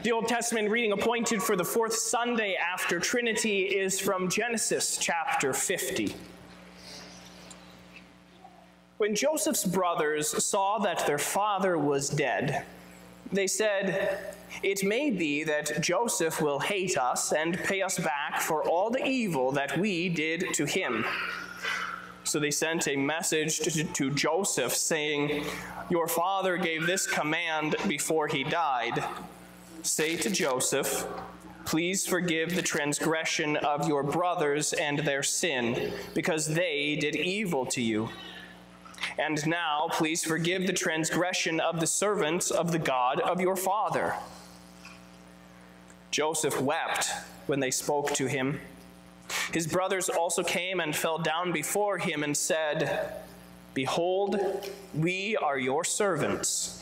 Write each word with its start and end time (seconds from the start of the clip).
The 0.00 0.12
Old 0.12 0.26
Testament 0.26 0.70
reading 0.70 0.92
appointed 0.92 1.42
for 1.42 1.54
the 1.54 1.64
fourth 1.64 1.94
Sunday 1.94 2.56
after 2.56 2.98
Trinity 2.98 3.62
is 3.62 4.00
from 4.00 4.28
Genesis 4.30 4.96
chapter 4.96 5.52
50. 5.52 6.14
When 8.98 9.14
Joseph's 9.14 9.64
brothers 9.64 10.28
saw 10.44 10.78
that 10.78 11.06
their 11.06 11.18
father 11.18 11.78
was 11.78 12.08
dead, 12.08 12.64
they 13.32 13.46
said, 13.46 14.18
It 14.62 14.82
may 14.82 15.10
be 15.10 15.44
that 15.44 15.80
Joseph 15.80 16.40
will 16.40 16.60
hate 16.60 16.96
us 16.96 17.32
and 17.32 17.58
pay 17.58 17.82
us 17.82 17.98
back 17.98 18.40
for 18.40 18.62
all 18.64 18.90
the 18.90 19.04
evil 19.04 19.52
that 19.52 19.76
we 19.78 20.08
did 20.08 20.54
to 20.54 20.64
him. 20.64 21.04
So 22.24 22.38
they 22.38 22.50
sent 22.50 22.88
a 22.88 22.96
message 22.96 23.58
to, 23.94 24.10
Joseph 24.10 24.74
saying, 24.74 25.44
Your 25.90 26.08
father 26.08 26.56
gave 26.56 26.86
this 26.86 27.06
command 27.06 27.76
before 27.88 28.28
he 28.28 28.44
died. 28.44 29.04
Say 29.82 30.16
to 30.18 30.30
Joseph, 30.30 31.06
Please 31.64 32.06
forgive 32.06 32.54
the 32.54 32.62
transgression 32.62 33.56
of 33.56 33.88
your 33.88 34.04
brothers 34.04 34.72
and 34.72 35.00
their 35.00 35.24
sin, 35.24 35.92
because 36.14 36.46
they 36.46 36.96
did 37.00 37.16
evil 37.16 37.66
to 37.66 37.80
you. 37.80 38.08
And 39.18 39.44
now, 39.46 39.88
please 39.90 40.24
forgive 40.24 40.66
the 40.66 40.72
transgression 40.72 41.58
of 41.58 41.80
the 41.80 41.86
servants 41.86 42.50
of 42.52 42.70
the 42.70 42.78
God 42.78 43.20
of 43.20 43.40
your 43.40 43.56
father. 43.56 44.14
Joseph 46.12 46.60
wept 46.60 47.10
when 47.46 47.58
they 47.58 47.70
spoke 47.72 48.12
to 48.14 48.26
him. 48.26 48.60
His 49.52 49.66
brothers 49.66 50.08
also 50.08 50.44
came 50.44 50.78
and 50.78 50.94
fell 50.94 51.18
down 51.18 51.50
before 51.50 51.98
him 51.98 52.22
and 52.22 52.36
said, 52.36 53.14
Behold, 53.74 54.38
we 54.94 55.36
are 55.38 55.58
your 55.58 55.82
servants. 55.84 56.81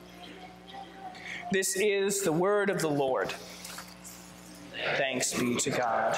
This 1.51 1.75
is 1.75 2.21
the 2.21 2.31
word 2.31 2.69
of 2.69 2.79
the 2.79 2.87
Lord. 2.87 3.33
Thanks 4.95 5.33
be 5.33 5.57
to 5.57 5.69
God. 5.69 6.17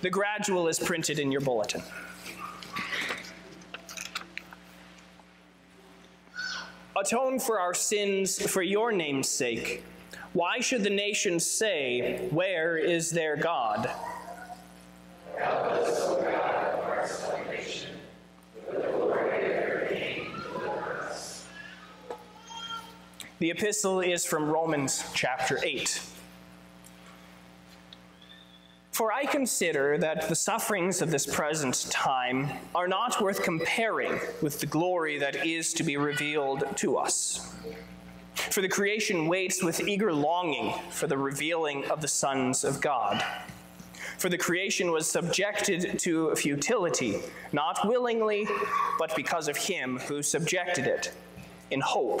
The 0.00 0.08
gradual 0.08 0.68
is 0.68 0.78
printed 0.78 1.18
in 1.18 1.30
your 1.30 1.42
bulletin. 1.42 1.82
Atone 6.96 7.38
for 7.38 7.60
our 7.60 7.74
sins 7.74 8.40
for 8.50 8.62
your 8.62 8.90
name's 8.90 9.28
sake. 9.28 9.84
Why 10.32 10.60
should 10.60 10.82
the 10.82 10.90
nations 10.90 11.44
say, 11.44 12.26
Where 12.30 12.78
is 12.78 13.10
their 13.10 13.36
God? 13.36 13.90
The 23.38 23.52
epistle 23.52 24.00
is 24.00 24.24
from 24.24 24.50
Romans 24.50 25.04
chapter 25.14 25.60
8. 25.62 26.00
For 28.90 29.12
I 29.12 29.26
consider 29.26 29.96
that 29.98 30.28
the 30.28 30.34
sufferings 30.34 31.00
of 31.00 31.12
this 31.12 31.24
present 31.24 31.86
time 31.88 32.48
are 32.74 32.88
not 32.88 33.22
worth 33.22 33.44
comparing 33.44 34.18
with 34.42 34.58
the 34.58 34.66
glory 34.66 35.20
that 35.20 35.46
is 35.46 35.72
to 35.74 35.84
be 35.84 35.96
revealed 35.96 36.64
to 36.78 36.96
us. 36.96 37.54
For 38.34 38.60
the 38.60 38.68
creation 38.68 39.28
waits 39.28 39.62
with 39.62 39.86
eager 39.86 40.12
longing 40.12 40.74
for 40.90 41.06
the 41.06 41.16
revealing 41.16 41.88
of 41.92 42.00
the 42.00 42.08
sons 42.08 42.64
of 42.64 42.80
God. 42.80 43.24
For 44.16 44.28
the 44.28 44.38
creation 44.38 44.90
was 44.90 45.08
subjected 45.08 45.96
to 46.00 46.34
futility, 46.34 47.20
not 47.52 47.86
willingly, 47.86 48.48
but 48.98 49.14
because 49.14 49.46
of 49.46 49.56
him 49.56 50.00
who 50.08 50.24
subjected 50.24 50.88
it, 50.88 51.12
in 51.70 51.80
hope 51.80 52.20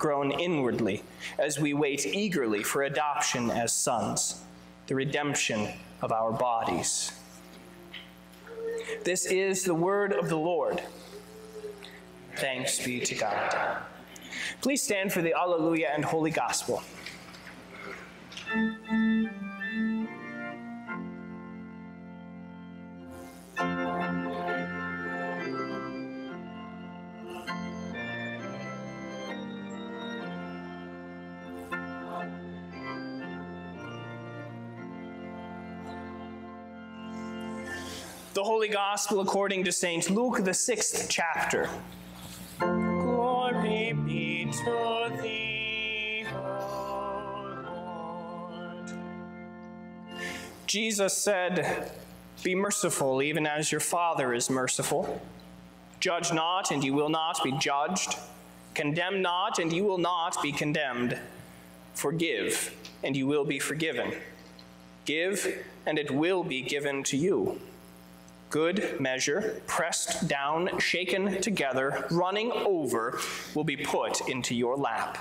groan 0.00 0.32
inwardly 0.32 1.04
as 1.38 1.60
we 1.60 1.74
wait 1.74 2.04
eagerly 2.06 2.64
for 2.64 2.82
adoption 2.82 3.50
as 3.50 3.72
sons, 3.72 4.42
the 4.88 4.94
redemption 4.96 5.68
of 6.02 6.10
our 6.10 6.32
bodies. 6.32 7.12
This 9.04 9.26
is 9.26 9.62
the 9.62 9.74
word 9.74 10.12
of 10.12 10.28
the 10.28 10.36
Lord. 10.36 10.82
Thanks 12.36 12.84
be 12.84 12.98
to 13.00 13.14
God. 13.14 13.78
Please 14.62 14.82
stand 14.82 15.12
for 15.12 15.22
the 15.22 15.34
Alleluia 15.34 15.90
and 15.94 16.04
Holy 16.04 16.30
Gospel. 16.30 16.82
Holy 38.50 38.66
Gospel 38.66 39.20
according 39.20 39.62
to 39.62 39.70
St. 39.70 40.10
Luke, 40.10 40.42
the 40.42 40.52
sixth 40.52 41.06
chapter. 41.08 41.70
Glory 42.58 43.92
be 43.92 44.50
to 44.50 45.18
thee, 45.22 46.24
o 46.34 47.54
Lord. 47.64 48.92
Jesus 50.66 51.16
said, 51.16 51.92
Be 52.42 52.56
merciful, 52.56 53.22
even 53.22 53.46
as 53.46 53.70
your 53.70 53.80
Father 53.80 54.34
is 54.34 54.50
merciful. 54.50 55.22
Judge 56.00 56.32
not, 56.32 56.72
and 56.72 56.82
you 56.82 56.92
will 56.92 57.08
not 57.08 57.40
be 57.44 57.52
judged. 57.52 58.16
Condemn 58.74 59.22
not, 59.22 59.60
and 59.60 59.72
you 59.72 59.84
will 59.84 59.98
not 59.98 60.42
be 60.42 60.50
condemned. 60.50 61.16
Forgive, 61.94 62.74
and 63.04 63.16
you 63.16 63.28
will 63.28 63.44
be 63.44 63.60
forgiven. 63.60 64.12
Give, 65.04 65.64
and 65.86 66.00
it 66.00 66.10
will 66.10 66.42
be 66.42 66.62
given 66.62 67.04
to 67.04 67.16
you 67.16 67.60
good 68.50 69.00
measure, 69.00 69.62
pressed 69.66 70.28
down, 70.28 70.78
shaken 70.78 71.40
together, 71.40 72.06
running 72.10 72.52
over, 72.52 73.18
will 73.54 73.64
be 73.64 73.76
put 73.76 74.28
into 74.28 74.54
your 74.54 74.76
lap. 74.76 75.18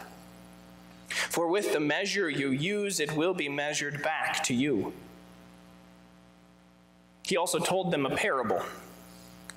For 1.08 1.48
with 1.48 1.74
the 1.74 1.80
measure 1.80 2.30
you 2.30 2.50
use, 2.50 3.00
it 3.00 3.16
will 3.16 3.34
be 3.34 3.48
measured 3.48 4.04
back 4.04 4.44
to 4.46 4.54
you. 4.54 4.94
He 7.24 7.38
also 7.38 7.60
told 7.60 7.92
them 7.92 8.06
a 8.06 8.16
parable. 8.16 8.64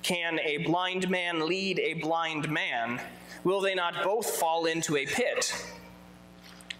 Can 0.03 0.39
a 0.39 0.57
blind 0.57 1.09
man 1.09 1.47
lead 1.47 1.79
a 1.79 1.95
blind 1.95 2.49
man? 2.49 3.01
Will 3.43 3.61
they 3.61 3.73
not 3.73 4.03
both 4.03 4.29
fall 4.29 4.65
into 4.65 4.95
a 4.97 5.05
pit? 5.05 5.65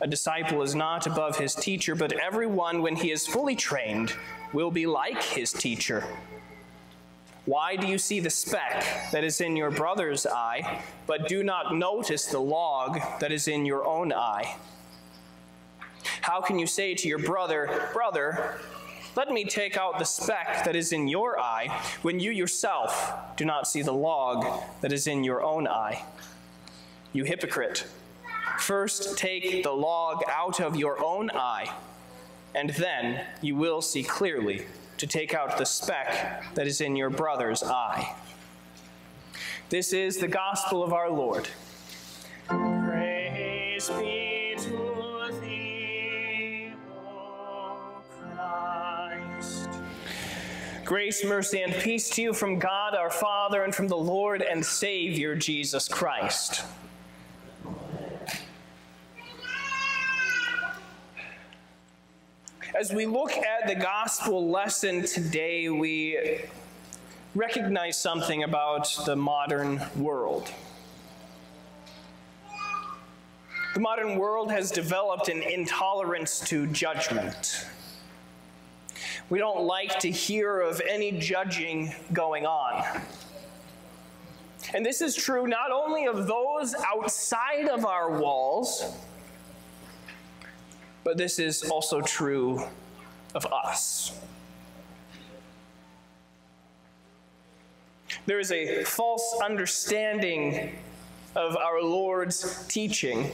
A 0.01 0.07
disciple 0.07 0.61
is 0.61 0.75
not 0.75 1.07
above 1.07 1.37
his 1.37 1.55
teacher, 1.55 1.95
but 1.95 2.13
everyone, 2.13 2.81
when 2.81 2.95
he 2.95 3.11
is 3.11 3.25
fully 3.25 3.55
trained, 3.55 4.13
will 4.51 4.71
be 4.71 4.85
like 4.85 5.23
his 5.23 5.51
teacher. 5.51 6.03
Why 7.45 7.75
do 7.75 7.87
you 7.87 7.97
see 7.97 8.19
the 8.19 8.29
speck 8.29 9.11
that 9.11 9.23
is 9.23 9.41
in 9.41 9.57
your 9.57 9.69
brother's 9.69 10.25
eye, 10.25 10.81
but 11.05 11.27
do 11.27 11.43
not 11.43 11.75
notice 11.75 12.25
the 12.25 12.39
log 12.39 12.99
that 13.19 13.31
is 13.31 13.47
in 13.47 13.65
your 13.65 13.85
own 13.85 14.13
eye? 14.13 14.55
How 16.21 16.39
can 16.39 16.57
you 16.57 16.67
say 16.67 16.95
to 16.95 17.07
your 17.07 17.19
brother, 17.19 17.89
Brother, 17.91 18.59
let 19.15 19.29
me 19.29 19.43
take 19.43 19.77
out 19.77 19.99
the 19.99 20.05
speck 20.05 20.63
that 20.63 20.75
is 20.75 20.93
in 20.93 21.07
your 21.07 21.37
eye, 21.39 21.67
when 22.01 22.19
you 22.19 22.31
yourself 22.31 23.13
do 23.35 23.45
not 23.45 23.67
see 23.67 23.81
the 23.81 23.93
log 23.93 24.45
that 24.81 24.93
is 24.93 25.05
in 25.05 25.23
your 25.23 25.43
own 25.43 25.67
eye? 25.67 26.03
You 27.11 27.25
hypocrite, 27.25 27.85
first 28.57 29.17
take 29.17 29.63
the 29.63 29.73
log 29.73 30.23
out 30.29 30.61
of 30.61 30.77
your 30.77 31.03
own 31.03 31.29
eye 31.31 31.71
and 32.55 32.69
then 32.71 33.25
you 33.41 33.55
will 33.55 33.81
see 33.81 34.03
clearly 34.03 34.65
to 35.03 35.07
take 35.07 35.33
out 35.33 35.57
the 35.57 35.65
speck 35.65 36.45
that 36.53 36.65
is 36.65 36.79
in 36.79 36.95
your 36.95 37.09
brother's 37.09 37.61
eye. 37.61 38.15
This 39.67 39.91
is 39.91 40.15
the 40.15 40.29
gospel 40.29 40.81
of 40.81 40.93
our 40.93 41.09
Lord. 41.09 41.49
Praise 42.47 43.89
be 43.89 44.55
to 44.59 45.29
thee, 45.41 46.71
O 46.95 48.01
Christ. 48.33 49.69
Grace, 50.85 51.25
mercy, 51.25 51.61
and 51.63 51.73
peace 51.73 52.09
to 52.11 52.21
you 52.21 52.33
from 52.33 52.57
God 52.57 52.95
our 52.95 53.11
Father 53.11 53.63
and 53.63 53.75
from 53.75 53.89
the 53.89 53.97
Lord 53.97 54.41
and 54.41 54.65
Savior 54.65 55.35
Jesus 55.35 55.89
Christ. 55.89 56.63
As 62.83 62.91
we 62.91 63.05
look 63.05 63.31
at 63.31 63.65
the 63.65 63.75
gospel 63.75 64.49
lesson 64.49 65.05
today, 65.05 65.69
we 65.69 66.41
recognize 67.33 67.97
something 67.97 68.43
about 68.43 68.93
the 69.05 69.15
modern 69.15 69.81
world. 69.95 70.51
The 73.73 73.79
modern 73.79 74.17
world 74.17 74.51
has 74.51 74.69
developed 74.69 75.29
an 75.29 75.41
intolerance 75.43 76.41
to 76.49 76.67
judgment. 76.67 77.67
We 79.29 79.39
don't 79.39 79.61
like 79.61 79.99
to 79.99 80.11
hear 80.11 80.59
of 80.59 80.81
any 80.85 81.13
judging 81.13 81.95
going 82.11 82.45
on. 82.45 82.83
And 84.73 84.85
this 84.85 84.99
is 84.99 85.15
true 85.15 85.47
not 85.47 85.71
only 85.71 86.05
of 86.05 86.27
those 86.27 86.75
outside 86.75 87.69
of 87.69 87.85
our 87.85 88.19
walls 88.19 88.93
but 91.03 91.17
this 91.17 91.39
is 91.39 91.63
also 91.63 92.01
true 92.01 92.63
of 93.35 93.45
us. 93.51 94.17
There 98.25 98.39
is 98.39 98.51
a 98.51 98.83
false 98.83 99.39
understanding 99.43 100.75
of 101.35 101.57
our 101.57 101.81
Lord's 101.81 102.65
teaching 102.67 103.31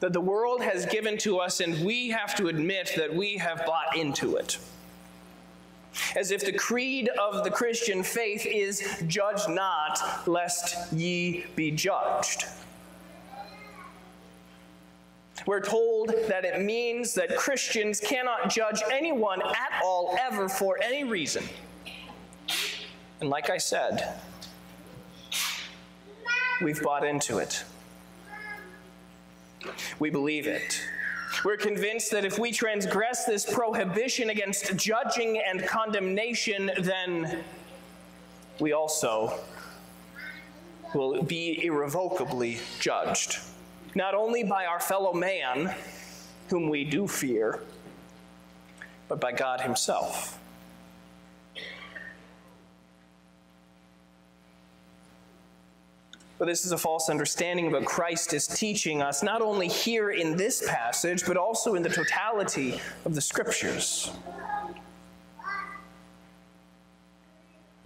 that 0.00 0.12
the 0.12 0.20
world 0.20 0.62
has 0.62 0.86
given 0.86 1.18
to 1.18 1.38
us, 1.38 1.60
and 1.60 1.84
we 1.84 2.10
have 2.10 2.36
to 2.36 2.46
admit 2.48 2.92
that 2.96 3.12
we 3.12 3.36
have 3.38 3.64
bought 3.66 3.96
into 3.96 4.36
it. 4.36 4.58
As 6.14 6.30
if 6.30 6.44
the 6.44 6.52
creed 6.52 7.08
of 7.20 7.42
the 7.42 7.50
Christian 7.50 8.04
faith 8.04 8.46
is 8.46 9.02
judge 9.08 9.48
not, 9.48 10.28
lest 10.28 10.92
ye 10.92 11.46
be 11.56 11.72
judged. 11.72 12.44
We're 15.48 15.60
told 15.60 16.12
that 16.28 16.44
it 16.44 16.60
means 16.60 17.14
that 17.14 17.34
Christians 17.34 18.00
cannot 18.00 18.50
judge 18.50 18.82
anyone 18.92 19.40
at 19.40 19.80
all, 19.82 20.14
ever, 20.20 20.46
for 20.46 20.78
any 20.82 21.04
reason. 21.04 21.42
And 23.22 23.30
like 23.30 23.48
I 23.48 23.56
said, 23.56 24.12
we've 26.60 26.82
bought 26.82 27.02
into 27.02 27.38
it. 27.38 27.64
We 29.98 30.10
believe 30.10 30.46
it. 30.46 30.82
We're 31.46 31.56
convinced 31.56 32.10
that 32.10 32.26
if 32.26 32.38
we 32.38 32.52
transgress 32.52 33.24
this 33.24 33.50
prohibition 33.50 34.28
against 34.28 34.76
judging 34.76 35.40
and 35.48 35.66
condemnation, 35.66 36.70
then 36.78 37.42
we 38.60 38.74
also 38.74 39.32
will 40.92 41.22
be 41.22 41.64
irrevocably 41.64 42.58
judged 42.80 43.38
not 43.98 44.14
only 44.14 44.44
by 44.44 44.64
our 44.64 44.78
fellow 44.78 45.12
man, 45.12 45.74
whom 46.50 46.68
we 46.68 46.84
do 46.84 47.08
fear, 47.08 47.60
but 49.08 49.20
by 49.20 49.32
God 49.32 49.60
Himself. 49.60 50.38
But 56.38 56.46
this 56.46 56.64
is 56.64 56.70
a 56.70 56.78
false 56.78 57.10
understanding 57.10 57.66
of 57.66 57.72
what 57.72 57.86
Christ 57.86 58.32
is 58.34 58.46
teaching 58.46 59.02
us, 59.02 59.24
not 59.24 59.42
only 59.42 59.66
here 59.66 60.10
in 60.10 60.36
this 60.36 60.64
passage, 60.68 61.26
but 61.26 61.36
also 61.36 61.74
in 61.74 61.82
the 61.82 61.88
totality 61.88 62.80
of 63.04 63.16
the 63.16 63.20
Scriptures. 63.20 64.12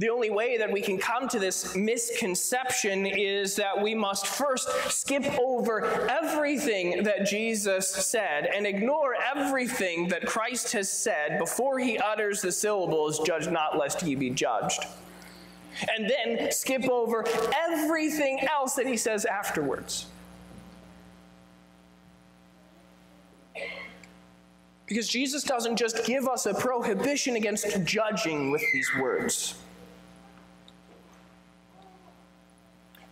The 0.03 0.11
only 0.11 0.31
way 0.31 0.57
that 0.57 0.73
we 0.73 0.81
can 0.81 0.99
come 0.99 1.29
to 1.29 1.39
this 1.39 1.77
misconception 1.77 3.07
is 3.07 3.55
that 3.55 3.81
we 3.81 3.95
must 3.95 4.27
first 4.27 4.69
skip 4.91 5.23
over 5.39 6.09
everything 6.11 7.05
that 7.05 7.25
Jesus 7.25 7.89
said 7.89 8.47
and 8.47 8.67
ignore 8.67 9.15
everything 9.15 10.09
that 10.09 10.27
Christ 10.27 10.73
has 10.73 10.91
said 10.91 11.39
before 11.39 11.79
he 11.79 11.99
utters 11.99 12.43
the 12.43 12.51
syllables, 12.51 13.21
Judge 13.21 13.47
not, 13.47 13.79
lest 13.79 14.03
ye 14.03 14.17
be 14.17 14.31
judged. 14.31 14.85
And 15.97 16.11
then 16.11 16.51
skip 16.51 16.89
over 16.89 17.25
everything 17.71 18.41
else 18.41 18.75
that 18.75 18.89
he 18.89 18.97
says 18.97 19.25
afterwards. 19.25 20.07
Because 24.87 25.07
Jesus 25.07 25.45
doesn't 25.45 25.77
just 25.77 26.05
give 26.05 26.27
us 26.27 26.47
a 26.47 26.55
prohibition 26.55 27.37
against 27.37 27.85
judging 27.85 28.51
with 28.51 28.65
these 28.73 28.91
words. 29.01 29.62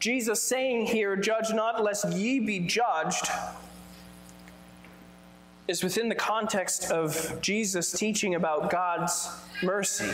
Jesus 0.00 0.43
saying 0.43 0.87
here, 0.87 1.14
Judge 1.14 1.52
not, 1.52 1.85
lest 1.85 2.11
ye 2.12 2.41
be 2.41 2.58
judged, 2.58 3.29
is 5.69 5.85
within 5.85 6.08
the 6.08 6.14
context 6.14 6.91
of 6.91 7.38
Jesus 7.43 7.93
teaching 7.93 8.35
about 8.35 8.70
God's 8.70 9.29
mercy. 9.62 10.11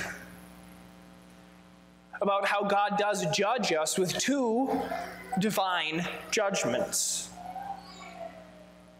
About 2.20 2.46
how 2.46 2.64
God 2.64 2.98
does 2.98 3.24
judge 3.34 3.72
us 3.72 3.96
with 3.96 4.12
two 4.18 4.82
divine 5.38 6.04
judgments. 6.32 7.30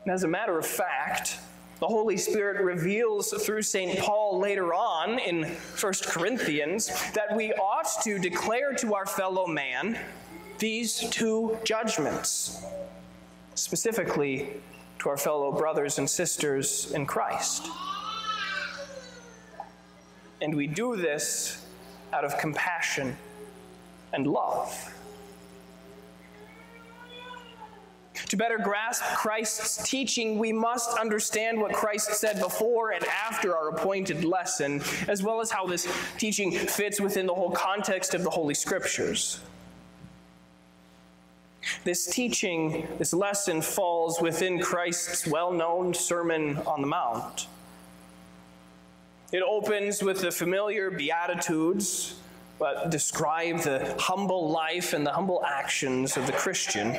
And 0.04 0.12
as 0.12 0.22
a 0.22 0.28
matter 0.28 0.56
of 0.56 0.64
fact, 0.64 1.38
the 1.80 1.86
Holy 1.86 2.16
Spirit 2.16 2.62
reveals 2.62 3.32
through 3.44 3.62
St. 3.62 3.98
Paul 3.98 4.38
later 4.38 4.72
on 4.72 5.18
in 5.18 5.44
1 5.44 5.92
Corinthians 6.04 6.86
that 7.12 7.34
we 7.34 7.52
ought 7.54 7.88
to 8.04 8.20
declare 8.20 8.72
to 8.74 8.94
our 8.94 9.04
fellow 9.04 9.48
man 9.48 9.98
these 10.58 11.00
two 11.10 11.58
judgments, 11.64 12.64
specifically 13.54 14.48
to 14.98 15.08
our 15.08 15.16
fellow 15.16 15.52
brothers 15.52 15.98
and 15.98 16.08
sisters 16.08 16.92
in 16.92 17.06
Christ. 17.06 17.68
And 20.40 20.54
we 20.54 20.66
do 20.66 20.96
this 20.96 21.64
out 22.12 22.24
of 22.24 22.38
compassion 22.38 23.16
and 24.12 24.26
love. 24.26 24.92
To 28.28 28.36
better 28.36 28.58
grasp 28.58 29.04
Christ's 29.14 29.88
teaching, 29.88 30.38
we 30.38 30.52
must 30.52 30.98
understand 30.98 31.60
what 31.60 31.72
Christ 31.72 32.12
said 32.14 32.40
before 32.40 32.90
and 32.90 33.04
after 33.04 33.56
our 33.56 33.68
appointed 33.68 34.24
lesson, 34.24 34.82
as 35.06 35.22
well 35.22 35.40
as 35.40 35.50
how 35.50 35.66
this 35.66 35.86
teaching 36.18 36.50
fits 36.50 37.00
within 37.00 37.26
the 37.26 37.34
whole 37.34 37.50
context 37.50 38.14
of 38.14 38.24
the 38.24 38.30
Holy 38.30 38.54
Scriptures. 38.54 39.40
This 41.84 42.06
teaching, 42.06 42.86
this 42.98 43.12
lesson 43.12 43.62
falls 43.62 44.20
within 44.20 44.60
Christ's 44.60 45.26
well 45.26 45.52
known 45.52 45.94
Sermon 45.94 46.58
on 46.58 46.80
the 46.80 46.86
Mount. 46.86 47.48
It 49.32 49.42
opens 49.42 50.02
with 50.02 50.20
the 50.20 50.30
familiar 50.30 50.90
Beatitudes, 50.90 52.16
but 52.58 52.90
describe 52.90 53.60
the 53.60 53.96
humble 53.98 54.50
life 54.50 54.92
and 54.92 55.06
the 55.06 55.12
humble 55.12 55.44
actions 55.44 56.16
of 56.16 56.26
the 56.26 56.32
Christian. 56.32 56.96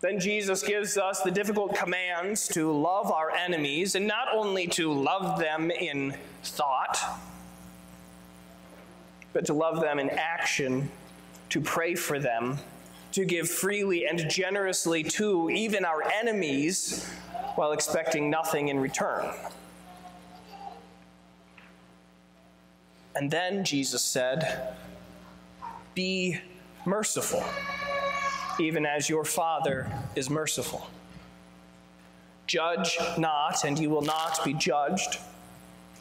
Then 0.00 0.20
Jesus 0.20 0.62
gives 0.62 0.96
us 0.96 1.22
the 1.22 1.30
difficult 1.30 1.74
commands 1.74 2.46
to 2.48 2.70
love 2.70 3.10
our 3.10 3.32
enemies, 3.32 3.96
and 3.96 4.06
not 4.06 4.28
only 4.32 4.68
to 4.68 4.92
love 4.92 5.40
them 5.40 5.72
in 5.72 6.14
thought, 6.44 6.98
but 9.32 9.44
to 9.46 9.54
love 9.54 9.80
them 9.80 9.98
in 9.98 10.08
action 10.10 10.88
to 11.50 11.60
pray 11.60 11.94
for 11.94 12.18
them, 12.18 12.58
to 13.12 13.24
give 13.24 13.48
freely 13.48 14.06
and 14.06 14.30
generously 14.30 15.02
to 15.02 15.50
even 15.50 15.84
our 15.84 16.02
enemies 16.20 17.08
while 17.54 17.72
expecting 17.72 18.30
nothing 18.30 18.68
in 18.68 18.78
return. 18.78 19.34
And 23.16 23.30
then 23.30 23.64
Jesus 23.64 24.02
said, 24.02 24.74
Be 25.94 26.38
merciful, 26.84 27.42
even 28.60 28.86
as 28.86 29.08
your 29.08 29.24
Father 29.24 29.90
is 30.14 30.30
merciful. 30.30 30.88
Judge 32.46 32.96
not, 33.18 33.64
and 33.64 33.78
you 33.78 33.90
will 33.90 34.02
not 34.02 34.44
be 34.44 34.54
judged. 34.54 35.18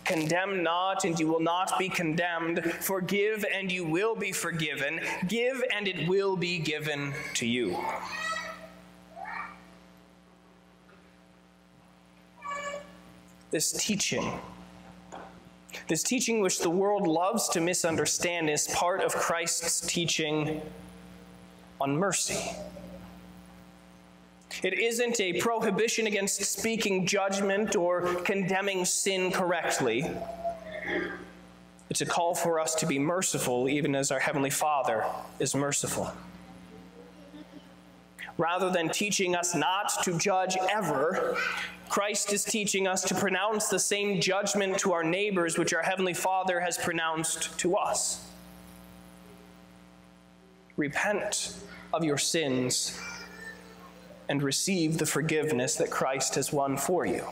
Condemn 0.08 0.64
not, 0.64 1.04
and 1.04 1.20
you 1.20 1.28
will 1.28 1.42
not 1.42 1.78
be 1.78 1.90
condemned. 1.90 2.64
Forgive, 2.80 3.46
and 3.54 3.72
you 3.72 3.86
will 3.86 4.16
be 4.16 4.32
forgiven. 4.32 5.02
Give, 5.28 5.64
and 5.76 5.88
it 5.88 6.08
will 6.08 6.38
be 6.38 6.60
given 6.60 7.14
to 7.36 7.46
you. 7.46 7.78
this 13.52 13.72
teaching. 13.72 14.40
This 15.88 16.04
teaching, 16.04 16.42
which 16.42 16.60
the 16.60 16.70
world 16.70 17.08
loves 17.08 17.48
to 17.50 17.62
misunderstand, 17.62 18.50
is 18.50 18.68
part 18.68 19.02
of 19.02 19.14
Christ's 19.14 19.82
teaching 19.82 20.62
on 21.80 21.96
mercy. 21.96 22.52
It 24.64 24.80
isn't 24.80 25.20
a 25.20 25.40
prohibition 25.40 26.08
against 26.08 26.44
speaking 26.44 27.06
judgment 27.06 27.76
or 27.76 28.02
condemning 28.02 28.86
sin 28.86 29.32
correctly. 29.32 30.10
It's 31.90 32.02
a 32.02 32.06
call 32.06 32.34
for 32.34 32.60
us 32.60 32.74
to 32.76 32.86
be 32.86 32.98
merciful, 32.98 33.70
even 33.70 33.96
as 33.96 34.12
our 34.12 34.20
Heavenly 34.20 34.50
Father 34.50 35.06
is 35.40 35.54
merciful. 35.54 36.12
Rather 38.38 38.70
than 38.70 38.90
teaching 38.90 39.36
us 39.36 39.56
not 39.56 40.04
to 40.04 40.18
judge 40.18 40.58
ever, 40.72 41.38
Christ 41.90 42.34
is 42.34 42.44
teaching 42.44 42.88
us 42.88 43.04
to 43.04 43.16
pronounce 43.16 43.68
the 43.68 43.80
same 43.80 44.20
judgment 44.20 44.78
to 44.80 44.92
our 44.92 45.04
neighbors 45.04 45.58
which 45.58 45.74
our 45.74 45.84
Heavenly 45.84 46.14
Father 46.14 46.60
has 46.60 46.78
pronounced 46.78 47.58
to 47.60 47.76
us. 47.76 48.28
Repent 50.76 51.56
of 51.94 52.04
your 52.04 52.18
sins 52.18 53.00
and 54.30 54.44
receive 54.44 54.98
the 54.98 55.06
forgiveness 55.06 55.76
that 55.76 55.90
Christ 55.90 56.36
has 56.36 56.52
won 56.52 56.78
for 56.78 57.06
you. 57.06 57.26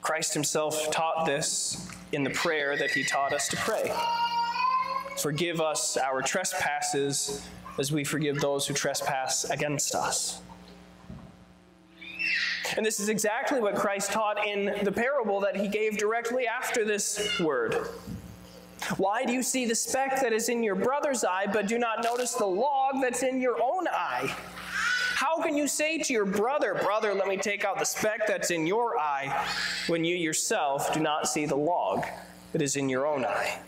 Christ 0.00 0.34
himself 0.34 0.90
taught 0.90 1.26
this 1.26 1.88
in 2.12 2.24
the 2.24 2.30
prayer 2.30 2.76
that 2.76 2.90
he 2.90 3.04
taught 3.04 3.32
us 3.32 3.48
to 3.48 3.56
pray. 3.56 3.92
Forgive 5.18 5.60
us 5.60 5.96
our 5.96 6.22
trespasses 6.22 7.46
as 7.78 7.92
we 7.92 8.04
forgive 8.04 8.40
those 8.40 8.66
who 8.66 8.74
trespass 8.74 9.44
against 9.50 9.94
us. 9.94 10.40
And 12.76 12.84
this 12.84 13.00
is 13.00 13.08
exactly 13.08 13.60
what 13.60 13.74
Christ 13.74 14.12
taught 14.12 14.46
in 14.46 14.84
the 14.84 14.92
parable 14.92 15.40
that 15.40 15.56
he 15.56 15.68
gave 15.68 15.96
directly 15.96 16.46
after 16.46 16.84
this 16.84 17.40
word. 17.40 17.88
Why 18.96 19.24
do 19.24 19.32
you 19.32 19.42
see 19.42 19.66
the 19.66 19.74
speck 19.74 20.20
that 20.20 20.32
is 20.32 20.48
in 20.48 20.62
your 20.62 20.74
brother's 20.74 21.24
eye, 21.24 21.46
but 21.52 21.66
do 21.66 21.78
not 21.78 22.04
notice 22.04 22.34
the 22.34 22.46
log 22.46 23.00
that's 23.00 23.22
in 23.22 23.40
your 23.40 23.60
own 23.62 23.86
eye? 23.88 24.34
How 25.14 25.42
can 25.42 25.56
you 25.56 25.66
say 25.66 25.98
to 25.98 26.12
your 26.12 26.24
brother, 26.24 26.74
Brother, 26.74 27.12
let 27.12 27.26
me 27.26 27.36
take 27.36 27.64
out 27.64 27.78
the 27.78 27.84
speck 27.84 28.26
that's 28.26 28.52
in 28.52 28.66
your 28.66 28.98
eye, 28.98 29.46
when 29.88 30.04
you 30.04 30.14
yourself 30.14 30.94
do 30.94 31.00
not 31.00 31.28
see 31.28 31.44
the 31.44 31.56
log 31.56 32.04
that 32.52 32.62
is 32.62 32.76
in 32.76 32.88
your 32.88 33.04
own 33.04 33.24
eye? 33.24 33.58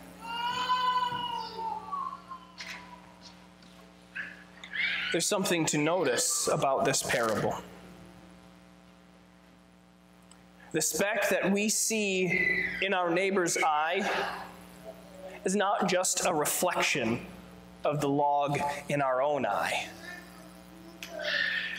There's 5.11 5.25
something 5.25 5.65
to 5.67 5.77
notice 5.77 6.47
about 6.47 6.85
this 6.85 7.03
parable. 7.03 7.53
The 10.71 10.81
speck 10.81 11.27
that 11.29 11.51
we 11.51 11.67
see 11.67 12.63
in 12.81 12.93
our 12.93 13.09
neighbor's 13.09 13.57
eye 13.57 14.09
is 15.45 15.55
not 15.55 15.89
just 15.89 16.25
a 16.25 16.33
reflection 16.33 17.19
of 17.83 18.01
the 18.01 18.09
log 18.09 18.59
in 18.89 19.01
our 19.01 19.21
own 19.21 19.45
eye. 19.45 19.87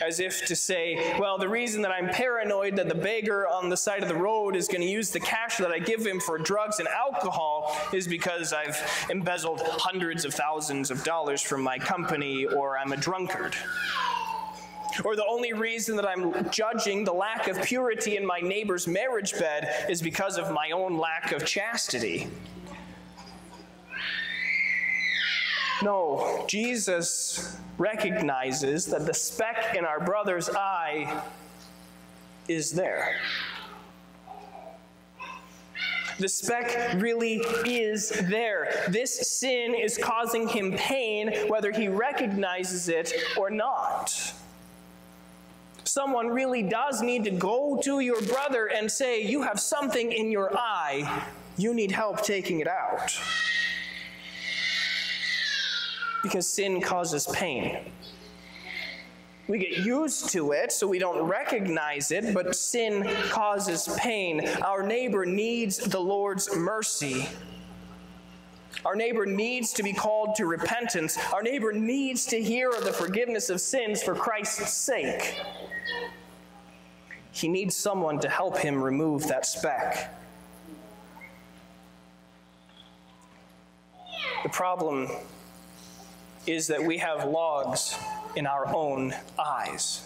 As 0.05 0.19
if 0.19 0.45
to 0.47 0.55
say, 0.55 1.15
well, 1.17 1.37
the 1.37 1.47
reason 1.47 1.81
that 1.83 1.91
I'm 1.91 2.09
paranoid 2.09 2.75
that 2.75 2.89
the 2.89 2.95
beggar 2.95 3.47
on 3.47 3.69
the 3.69 3.77
side 3.77 4.01
of 4.01 4.09
the 4.09 4.15
road 4.15 4.55
is 4.55 4.67
going 4.67 4.81
to 4.81 4.87
use 4.87 5.11
the 5.11 5.19
cash 5.19 5.57
that 5.57 5.71
I 5.71 5.79
give 5.79 6.05
him 6.05 6.19
for 6.19 6.37
drugs 6.37 6.79
and 6.79 6.89
alcohol 6.89 7.77
is 7.93 8.07
because 8.07 8.51
I've 8.51 8.77
embezzled 9.09 9.61
hundreds 9.61 10.25
of 10.25 10.33
thousands 10.33 10.91
of 10.91 11.03
dollars 11.03 11.41
from 11.41 11.61
my 11.61 11.77
company 11.77 12.45
or 12.45 12.77
I'm 12.77 12.91
a 12.91 12.97
drunkard. 12.97 13.55
Or 15.05 15.15
the 15.15 15.25
only 15.25 15.53
reason 15.53 15.95
that 15.95 16.07
I'm 16.07 16.49
judging 16.51 17.03
the 17.03 17.13
lack 17.13 17.47
of 17.47 17.61
purity 17.63 18.17
in 18.17 18.25
my 18.25 18.39
neighbor's 18.39 18.87
marriage 18.87 19.33
bed 19.39 19.87
is 19.89 20.01
because 20.01 20.37
of 20.37 20.51
my 20.51 20.71
own 20.71 20.97
lack 20.97 21.31
of 21.31 21.45
chastity. 21.45 22.27
No, 25.83 26.45
Jesus 26.47 27.57
recognizes 27.77 28.85
that 28.85 29.05
the 29.05 29.13
speck 29.13 29.75
in 29.75 29.83
our 29.83 29.99
brother's 29.99 30.49
eye 30.49 31.23
is 32.47 32.71
there. 32.71 33.15
The 36.19 36.29
speck 36.29 36.93
really 37.01 37.37
is 37.65 38.09
there. 38.29 38.85
This 38.87 39.27
sin 39.29 39.75
is 39.75 39.97
causing 39.97 40.47
him 40.47 40.71
pain, 40.73 41.33
whether 41.47 41.71
he 41.71 41.89
recognizes 41.89 42.87
it 42.87 43.11
or 43.35 43.49
not. 43.49 44.33
Someone 45.83 46.27
really 46.27 46.63
does 46.63 47.01
need 47.01 47.25
to 47.25 47.31
go 47.31 47.77
to 47.83 47.99
your 47.99 48.21
brother 48.21 48.67
and 48.67 48.89
say, 48.89 49.21
You 49.21 49.41
have 49.41 49.59
something 49.59 50.13
in 50.13 50.31
your 50.31 50.55
eye, 50.55 51.25
you 51.57 51.73
need 51.73 51.91
help 51.91 52.21
taking 52.21 52.61
it 52.61 52.67
out 52.67 53.19
because 56.23 56.47
sin 56.47 56.81
causes 56.81 57.27
pain. 57.27 57.91
We 59.47 59.59
get 59.59 59.85
used 59.85 60.29
to 60.29 60.53
it, 60.53 60.71
so 60.71 60.87
we 60.87 60.99
don't 60.99 61.21
recognize 61.27 62.11
it, 62.11 62.33
but 62.33 62.55
sin 62.55 63.03
causes 63.29 63.89
pain. 63.97 64.47
Our 64.63 64.87
neighbor 64.87 65.25
needs 65.25 65.77
the 65.77 65.99
Lord's 65.99 66.55
mercy. 66.55 67.27
Our 68.85 68.95
neighbor 68.95 69.25
needs 69.25 69.73
to 69.73 69.83
be 69.83 69.91
called 69.91 70.35
to 70.35 70.45
repentance. 70.45 71.17
Our 71.33 71.43
neighbor 71.43 71.73
needs 71.73 72.25
to 72.27 72.41
hear 72.41 72.69
of 72.69 72.85
the 72.85 72.93
forgiveness 72.93 73.49
of 73.49 73.59
sins 73.59 74.01
for 74.01 74.15
Christ's 74.15 74.71
sake. 74.71 75.41
He 77.31 77.49
needs 77.49 77.75
someone 77.75 78.19
to 78.19 78.29
help 78.29 78.57
him 78.57 78.81
remove 78.81 79.27
that 79.27 79.45
speck. 79.45 80.15
The 84.43 84.49
problem 84.49 85.09
is 86.45 86.67
that 86.67 86.83
we 86.83 86.97
have 86.97 87.25
logs 87.25 87.97
in 88.35 88.45
our 88.45 88.67
own 88.73 89.13
eyes. 89.39 90.05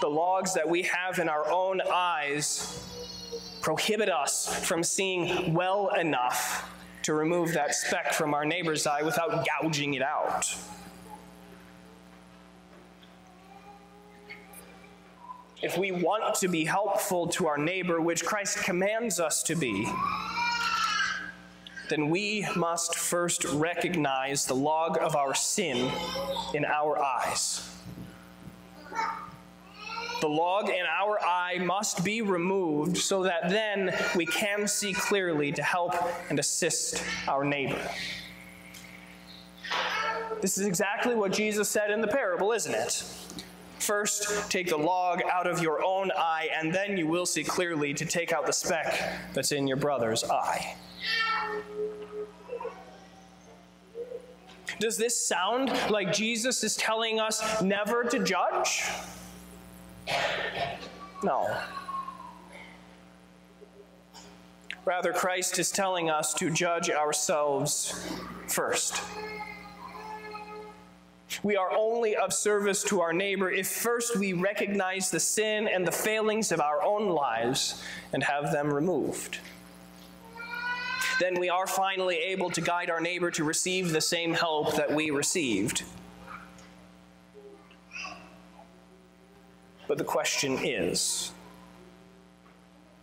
The 0.00 0.08
logs 0.08 0.54
that 0.54 0.68
we 0.68 0.82
have 0.82 1.18
in 1.18 1.28
our 1.28 1.50
own 1.50 1.80
eyes 1.92 2.84
prohibit 3.60 4.08
us 4.08 4.64
from 4.64 4.82
seeing 4.82 5.54
well 5.54 5.90
enough 5.94 6.68
to 7.02 7.14
remove 7.14 7.52
that 7.52 7.74
speck 7.74 8.12
from 8.12 8.34
our 8.34 8.44
neighbor's 8.44 8.86
eye 8.86 9.02
without 9.02 9.46
gouging 9.46 9.94
it 9.94 10.02
out. 10.02 10.54
If 15.62 15.78
we 15.78 15.92
want 15.92 16.34
to 16.36 16.48
be 16.48 16.64
helpful 16.64 17.28
to 17.28 17.46
our 17.46 17.58
neighbor, 17.58 18.00
which 18.00 18.24
Christ 18.24 18.64
commands 18.64 19.20
us 19.20 19.44
to 19.44 19.54
be, 19.54 19.88
then 21.92 22.08
we 22.08 22.46
must 22.56 22.94
first 22.94 23.44
recognize 23.44 24.46
the 24.46 24.54
log 24.54 24.96
of 25.02 25.14
our 25.14 25.34
sin 25.34 25.92
in 26.54 26.64
our 26.64 26.98
eyes. 26.98 27.68
The 30.22 30.28
log 30.28 30.70
in 30.70 30.86
our 30.86 31.20
eye 31.20 31.58
must 31.58 32.02
be 32.02 32.22
removed 32.22 32.96
so 32.96 33.24
that 33.24 33.50
then 33.50 33.94
we 34.16 34.24
can 34.24 34.66
see 34.66 34.94
clearly 34.94 35.52
to 35.52 35.62
help 35.62 35.94
and 36.30 36.38
assist 36.38 37.04
our 37.28 37.44
neighbor. 37.44 37.78
This 40.40 40.56
is 40.56 40.66
exactly 40.66 41.14
what 41.14 41.30
Jesus 41.30 41.68
said 41.68 41.90
in 41.90 42.00
the 42.00 42.08
parable, 42.08 42.52
isn't 42.52 42.74
it? 42.74 43.04
First, 43.80 44.50
take 44.50 44.70
the 44.70 44.78
log 44.78 45.20
out 45.30 45.46
of 45.46 45.60
your 45.60 45.84
own 45.84 46.10
eye, 46.16 46.48
and 46.58 46.74
then 46.74 46.96
you 46.96 47.06
will 47.06 47.26
see 47.26 47.44
clearly 47.44 47.92
to 47.92 48.06
take 48.06 48.32
out 48.32 48.46
the 48.46 48.52
speck 48.52 48.98
that's 49.34 49.52
in 49.52 49.66
your 49.66 49.76
brother's 49.76 50.24
eye. 50.24 50.74
Does 54.82 54.96
this 54.96 55.14
sound 55.14 55.70
like 55.90 56.12
Jesus 56.12 56.64
is 56.64 56.74
telling 56.74 57.20
us 57.20 57.62
never 57.62 58.02
to 58.02 58.18
judge? 58.18 58.82
No. 61.22 61.56
Rather, 64.84 65.12
Christ 65.12 65.60
is 65.60 65.70
telling 65.70 66.10
us 66.10 66.34
to 66.34 66.50
judge 66.50 66.90
ourselves 66.90 68.10
first. 68.48 69.00
We 71.44 71.56
are 71.56 71.70
only 71.70 72.16
of 72.16 72.32
service 72.32 72.82
to 72.86 73.02
our 73.02 73.12
neighbor 73.12 73.52
if 73.52 73.68
first 73.68 74.16
we 74.16 74.32
recognize 74.32 75.12
the 75.12 75.20
sin 75.20 75.68
and 75.68 75.86
the 75.86 75.92
failings 75.92 76.50
of 76.50 76.60
our 76.60 76.82
own 76.82 77.08
lives 77.08 77.80
and 78.12 78.24
have 78.24 78.50
them 78.50 78.74
removed 78.74 79.38
then 81.22 81.38
we 81.38 81.48
are 81.48 81.68
finally 81.68 82.16
able 82.16 82.50
to 82.50 82.60
guide 82.60 82.90
our 82.90 83.00
neighbor 83.00 83.30
to 83.30 83.44
receive 83.44 83.92
the 83.92 84.00
same 84.00 84.34
help 84.34 84.74
that 84.74 84.92
we 84.92 85.10
received. 85.10 85.84
But 89.86 89.98
the 89.98 90.04
question 90.04 90.58
is 90.58 91.30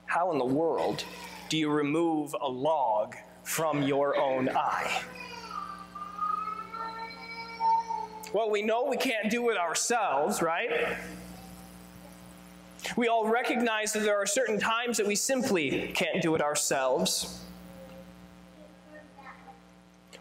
how 0.05 0.33
in 0.33 0.37
the 0.37 0.45
world 0.45 1.05
do 1.47 1.57
you 1.57 1.69
remove 1.69 2.35
a 2.41 2.47
log 2.47 3.15
from 3.43 3.83
your 3.83 4.19
own 4.19 4.49
eye? 4.49 5.01
Well, 8.33 8.49
we 8.49 8.61
know 8.61 8.83
we 8.85 8.97
can't 8.97 9.31
do 9.31 9.49
it 9.49 9.57
ourselves, 9.57 10.41
right? 10.41 10.97
We 12.97 13.07
all 13.07 13.27
recognize 13.27 13.93
that 13.93 14.03
there 14.03 14.17
are 14.17 14.25
certain 14.25 14.59
times 14.59 14.97
that 14.97 15.07
we 15.07 15.15
simply 15.15 15.91
can't 15.95 16.21
do 16.21 16.35
it 16.35 16.41
ourselves. 16.41 17.45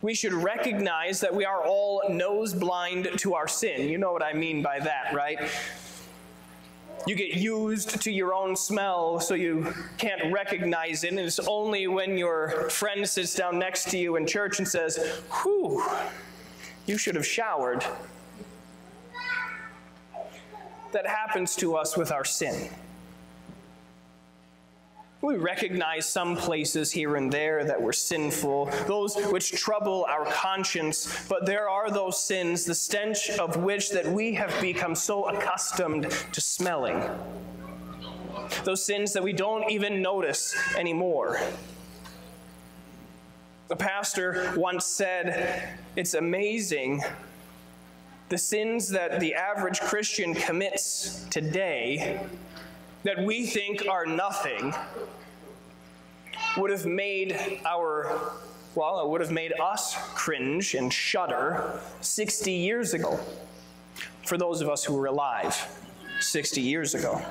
We 0.01 0.15
should 0.15 0.33
recognize 0.33 1.21
that 1.21 1.35
we 1.35 1.45
are 1.45 1.65
all 1.65 2.03
nose 2.09 2.55
blind 2.55 3.09
to 3.19 3.35
our 3.35 3.49
sin. 3.49 3.89
You 3.89 3.99
know 3.99 4.13
what 4.13 4.23
I 4.23 4.33
mean 4.33 4.63
by 4.63 4.79
that, 4.79 5.13
right? 5.13 5.51
You 7.07 7.15
get 7.15 7.35
used 7.35 8.03
to 8.03 8.11
your 8.13 8.35
own 8.35 8.55
smell, 8.55 9.19
so 9.19 9.35
you 9.35 9.73
can't 9.97 10.33
recognize 10.33 11.05
it. 11.05 11.11
And 11.11 11.19
it's 11.19 11.39
only 11.41 11.87
when 11.87 12.17
your 12.17 12.69
friend 12.71 13.09
sits 13.09 13.35
down 13.35 13.59
next 13.59 13.91
to 13.91 13.99
you 13.99 14.17
in 14.17 14.27
church 14.27 14.59
and 14.59 14.69
says, 14.69 14.99
Whew, 15.43 15.85
you 16.87 16.99
should 16.99 17.15
have 17.15 17.27
showered. 17.27 17.85
That 20.93 21.07
happens 21.07 21.57
to 21.57 21.77
us 21.77 21.97
with 21.97 22.13
our 22.13 22.25
sin. 22.25 22.71
We 25.21 25.35
recognize 25.35 26.09
some 26.09 26.37
places 26.37 26.93
here 26.93 27.17
and 27.17 27.33
there 27.33 27.65
that 27.65 27.83
we're 27.83 27.93
sinful, 27.93 28.67
those 28.87 29.17
which 29.17 29.51
trouble 29.51 30.07
our 30.09 30.25
conscience, 30.27 31.27
but 31.29 31.45
there 31.45 31.69
are 31.69 31.91
those 31.91 32.23
sins, 32.23 32.65
the 32.65 32.75
stench 32.75 33.31
of 33.31 33.57
which 33.57 33.91
that 33.91 34.07
we 34.07 34.33
have 34.35 34.55
become 34.61 34.95
so 34.95 35.29
accustomed 35.29 36.09
to 36.33 36.41
smelling. 36.41 37.03
Those 38.63 38.85
sins 38.85 39.13
that 39.13 39.23
we 39.23 39.33
don't 39.33 39.69
even 39.69 40.01
notice 40.01 40.57
anymore. 40.77 41.41
A 43.71 43.77
pastor 43.77 44.55
once 44.57 44.87
said, 44.87 45.77
It's 45.97 46.15
amazing 46.15 47.03
the 48.29 48.39
sins 48.39 48.89
that 48.91 49.19
the 49.19 49.35
average 49.35 49.81
Christian 49.81 50.33
commits 50.33 51.25
today 51.31 52.21
that 53.05 53.23
we 53.25 53.47
think 53.47 53.87
are 53.89 54.07
nothing 54.07 54.75
would 56.57 56.71
have 56.71 56.87
made 56.87 57.61
our, 57.67 58.33
well, 58.75 59.01
it 59.01 59.09
would 59.09 59.21
have 59.21 59.31
made 59.31 59.53
us 59.61 59.97
cringe 60.15 60.75
and 60.75 60.93
shudder 60.93 61.81
60 62.01 62.53
years 62.53 62.95
ago, 62.95 63.19
for 64.25 64.37
those 64.37 64.61
of 64.61 64.69
us 64.69 64.85
who 64.85 64.95
were 64.95 65.07
alive 65.07 65.79
60 66.21 66.61
years 66.61 66.95
ago. 66.95 67.23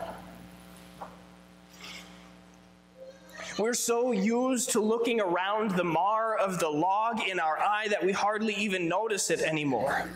We're 3.57 3.73
so 3.73 4.11
used 4.11 4.69
to 4.71 4.79
looking 4.79 5.19
around 5.19 5.71
the 5.71 5.83
mar 5.83 6.37
of 6.37 6.59
the 6.59 6.69
log 6.69 7.27
in 7.27 7.39
our 7.39 7.57
eye 7.57 7.87
that 7.89 8.05
we 8.05 8.11
hardly 8.11 8.53
even 8.53 8.87
notice 8.87 9.31
it 9.31 9.41
anymore. 9.41 10.07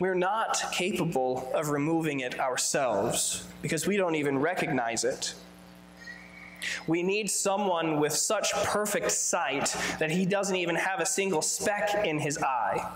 We're 0.00 0.14
not 0.14 0.64
capable 0.72 1.52
of 1.54 1.68
removing 1.68 2.20
it 2.20 2.40
ourselves 2.40 3.46
because 3.60 3.86
we 3.86 3.98
don't 3.98 4.14
even 4.14 4.38
recognize 4.38 5.04
it. 5.04 5.34
We 6.86 7.02
need 7.02 7.30
someone 7.30 8.00
with 8.00 8.14
such 8.14 8.50
perfect 8.64 9.10
sight 9.12 9.76
that 9.98 10.10
he 10.10 10.24
doesn't 10.24 10.56
even 10.56 10.74
have 10.74 11.00
a 11.00 11.06
single 11.06 11.42
speck 11.42 12.06
in 12.06 12.18
his 12.18 12.38
eye, 12.38 12.90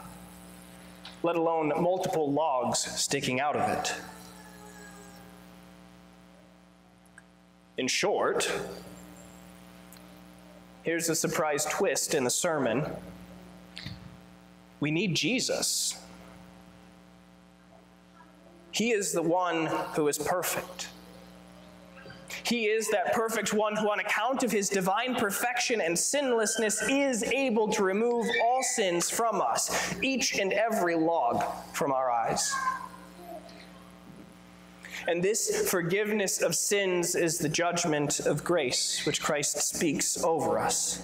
let 1.22 1.36
alone 1.36 1.74
multiple 1.78 2.32
logs 2.32 2.78
sticking 2.78 3.38
out 3.38 3.54
of 3.54 3.68
it. 3.68 3.94
In 7.76 7.86
short, 7.86 8.50
here's 10.84 11.10
a 11.10 11.14
surprise 11.14 11.66
twist 11.66 12.14
in 12.14 12.24
the 12.24 12.30
sermon 12.30 12.86
we 14.80 14.90
need 14.90 15.14
Jesus. 15.14 15.98
He 18.74 18.90
is 18.90 19.12
the 19.12 19.22
one 19.22 19.66
who 19.94 20.08
is 20.08 20.18
perfect. 20.18 20.88
He 22.42 22.64
is 22.64 22.90
that 22.90 23.12
perfect 23.12 23.54
one 23.54 23.76
who, 23.76 23.88
on 23.88 24.00
account 24.00 24.42
of 24.42 24.50
his 24.50 24.68
divine 24.68 25.14
perfection 25.14 25.80
and 25.80 25.96
sinlessness, 25.96 26.82
is 26.90 27.22
able 27.22 27.68
to 27.68 27.84
remove 27.84 28.26
all 28.42 28.64
sins 28.64 29.08
from 29.08 29.40
us, 29.40 29.94
each 30.02 30.38
and 30.40 30.52
every 30.52 30.96
log 30.96 31.44
from 31.72 31.92
our 31.92 32.10
eyes. 32.10 32.52
And 35.06 35.22
this 35.22 35.70
forgiveness 35.70 36.42
of 36.42 36.56
sins 36.56 37.14
is 37.14 37.38
the 37.38 37.48
judgment 37.48 38.20
of 38.20 38.42
grace 38.42 39.06
which 39.06 39.22
Christ 39.22 39.58
speaks 39.58 40.22
over 40.24 40.58
us. 40.58 41.00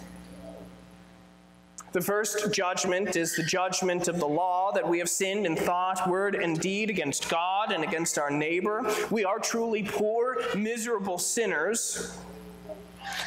The 1.93 2.01
first 2.01 2.53
judgment 2.53 3.17
is 3.17 3.35
the 3.35 3.43
judgment 3.43 4.07
of 4.07 4.21
the 4.21 4.29
law 4.29 4.71
that 4.73 4.87
we 4.87 5.01
have 5.01 5.09
sinned 5.09 5.45
in 5.45 5.57
thought, 5.57 6.09
word, 6.09 6.37
and 6.37 6.61
deed 6.61 6.89
against 6.89 7.29
God 7.29 7.73
and 7.73 7.83
against 7.83 8.17
our 8.17 8.31
neighbor. 8.31 8.83
We 9.11 9.25
are 9.25 9.41
truly 9.41 9.83
poor, 9.83 10.37
miserable 10.57 11.19
sinners. 11.19 12.17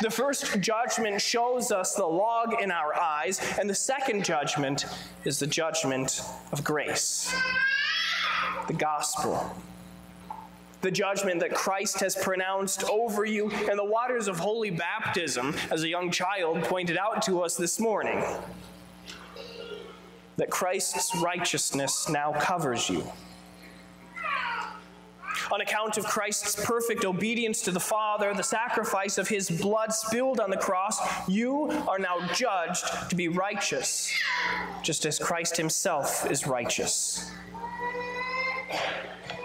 The 0.02 0.10
first 0.10 0.62
judgment 0.62 1.22
shows 1.22 1.74
us 1.74 1.96
the 1.96 2.06
log 2.06 2.62
in 2.62 2.72
our 2.72 2.96
eyes, 2.96 3.42
and 3.60 3.70
the 3.70 3.76
second 3.76 4.24
judgment 4.24 4.86
is 5.26 5.40
the 5.40 5.48
judgment 5.48 6.22
of 6.54 6.64
grace, 6.64 7.36
the 8.68 8.74
gospel 8.74 9.54
the 10.84 10.92
judgment 10.92 11.40
that 11.40 11.56
Christ 11.56 12.02
has 12.02 12.14
pronounced 12.14 12.84
over 12.84 13.24
you 13.24 13.50
in 13.50 13.78
the 13.78 13.86
waters 13.86 14.28
of 14.28 14.38
holy 14.38 14.70
baptism, 14.70 15.56
as 15.72 15.84
a 15.84 15.88
young 15.88 16.12
child 16.12 16.62
pointed 16.64 16.98
out 16.98 17.22
to 17.24 17.42
us 17.42 17.56
this 17.56 17.80
morning. 17.80 18.22
That 20.36 20.50
Christ's 20.50 21.16
righteousness 21.16 22.10
now 22.10 22.34
covers 22.34 22.90
you. 22.90 23.10
On 25.54 25.62
account 25.62 25.98
of 25.98 26.04
Christ's 26.06 26.66
perfect 26.66 27.06
obedience 27.06 27.62
to 27.62 27.72
the 27.72 27.80
Father, 27.80 28.34
the 28.34 28.44
sacrifice 28.44 29.18
of 29.18 29.30
his 29.30 29.50
blood 29.50 29.94
spilled 29.94 30.42
on 30.42 30.50
the 30.50 30.58
cross, 30.58 31.00
you 31.30 31.70
are 31.88 32.00
now 32.00 32.28
judged 32.34 33.10
to 33.10 33.16
be 33.16 33.30
righteous, 33.30 34.12
just 34.82 35.06
as 35.06 35.18
Christ 35.18 35.56
himself 35.56 36.30
is 36.30 36.46
righteous. 36.46 37.32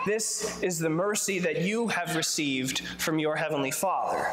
This 0.09 0.63
is 0.63 0.79
the 0.79 0.89
mercy 0.89 1.39
that 1.41 1.61
you 1.61 1.89
have 1.89 2.17
received 2.17 2.79
from 2.97 3.19
your 3.19 3.37
Heavenly 3.37 3.71
Father. 3.71 4.27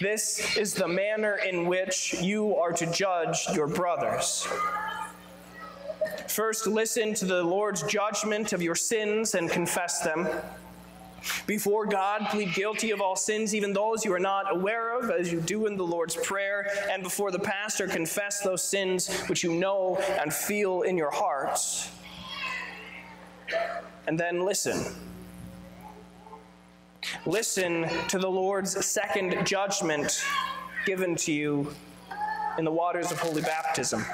This 0.00 0.56
is 0.56 0.74
the 0.74 0.88
manner 0.88 1.38
in 1.48 1.68
which 1.68 2.16
you 2.20 2.56
are 2.56 2.72
to 2.72 2.90
judge 2.90 3.46
your 3.54 3.68
brothers. 3.68 4.44
First, 6.26 6.66
listen 6.66 7.14
to 7.14 7.26
the 7.26 7.44
Lord's 7.44 7.84
judgment 7.84 8.52
of 8.52 8.60
your 8.60 8.74
sins 8.74 9.36
and 9.36 9.48
confess 9.48 10.00
them. 10.00 10.26
Before 11.46 11.86
God, 11.86 12.26
plead 12.30 12.54
guilty 12.54 12.90
of 12.90 13.00
all 13.00 13.14
sins, 13.14 13.54
even 13.54 13.72
those 13.72 14.04
you 14.04 14.12
are 14.12 14.18
not 14.18 14.52
aware 14.52 14.98
of, 14.98 15.10
as 15.10 15.30
you 15.30 15.40
do 15.40 15.66
in 15.66 15.76
the 15.76 15.86
Lord's 15.86 16.16
Prayer. 16.16 16.66
And 16.90 17.04
before 17.04 17.30
the 17.30 17.38
pastor, 17.38 17.86
confess 17.86 18.40
those 18.40 18.64
sins 18.64 19.08
which 19.28 19.44
you 19.44 19.54
know 19.54 19.96
and 20.20 20.34
feel 20.34 20.82
in 20.82 20.98
your 20.98 21.12
hearts 21.12 21.92
and 24.06 24.18
then 24.18 24.44
listen. 24.44 24.94
Listen 27.26 27.86
to 28.08 28.18
the 28.18 28.28
Lord's 28.28 28.84
second 28.84 29.46
judgment 29.46 30.24
given 30.86 31.16
to 31.16 31.32
you 31.32 31.74
in 32.58 32.64
the 32.64 32.70
waters 32.70 33.12
of 33.12 33.18
holy 33.18 33.42
baptism. 33.42 34.04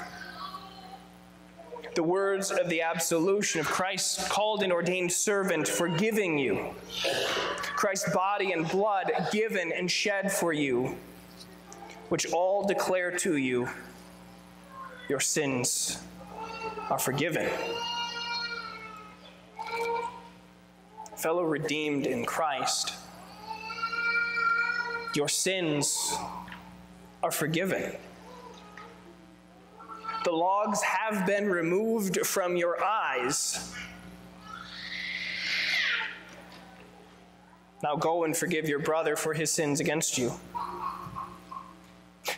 The 1.95 2.03
words 2.03 2.51
of 2.51 2.69
the 2.69 2.81
absolution 2.81 3.61
of 3.61 3.67
Christ's 3.67 4.27
called 4.27 4.63
and 4.63 4.73
ordained 4.73 5.11
servant 5.11 5.67
forgiving 5.67 6.37
you. 6.37 6.75
Christ's 7.75 8.13
body 8.13 8.51
and 8.51 8.67
blood 8.67 9.11
given 9.31 9.71
and 9.71 9.89
shed 9.89 10.31
for 10.31 10.51
you, 10.51 10.97
which 12.09 12.31
all 12.33 12.67
declare 12.67 13.11
to 13.19 13.37
you 13.37 13.69
your 15.07 15.19
sins 15.21 15.99
are 16.89 16.99
forgiven. 16.99 17.49
Fellow 21.15 21.43
redeemed 21.43 22.05
in 22.05 22.25
Christ, 22.25 22.93
your 25.13 25.29
sins 25.29 26.13
are 27.23 27.31
forgiven. 27.31 27.95
The 30.25 30.31
logs 30.31 30.81
have 30.81 31.25
been 31.25 31.49
removed 31.49 32.25
from 32.25 32.57
your 32.57 32.83
eyes. 32.83 33.73
Now 37.83 37.95
go 37.95 38.23
and 38.23 38.35
forgive 38.35 38.67
your 38.67 38.79
brother 38.79 39.15
for 39.15 39.33
his 39.33 39.51
sins 39.51 39.79
against 39.79 40.17
you. 40.17 40.33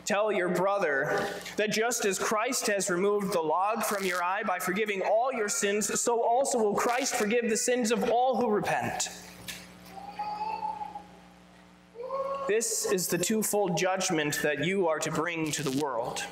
Tell 0.07 0.31
your 0.31 0.47
brother 0.47 1.27
that 1.57 1.69
just 1.69 2.05
as 2.05 2.17
Christ 2.17 2.67
has 2.67 2.89
removed 2.89 3.33
the 3.33 3.41
log 3.41 3.83
from 3.83 4.05
your 4.05 4.23
eye 4.23 4.41
by 4.41 4.57
forgiving 4.57 5.01
all 5.01 5.33
your 5.33 5.49
sins, 5.49 5.99
so 5.99 6.23
also 6.23 6.57
will 6.57 6.73
Christ 6.73 7.15
forgive 7.15 7.49
the 7.49 7.57
sins 7.57 7.91
of 7.91 8.09
all 8.09 8.37
who 8.37 8.49
repent. 8.49 9.09
This 12.47 12.89
is 12.89 13.07
the 13.07 13.17
twofold 13.17 13.77
judgment 13.77 14.39
that 14.41 14.63
you 14.63 14.87
are 14.87 14.99
to 14.99 15.11
bring 15.11 15.51
to 15.51 15.61
the 15.61 15.77
world. 15.83 16.23